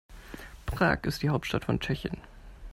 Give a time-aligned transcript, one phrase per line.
[0.65, 2.17] Prag ist die Hauptstadt von Tschechien.